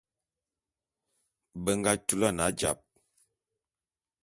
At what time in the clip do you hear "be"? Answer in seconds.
1.63-1.71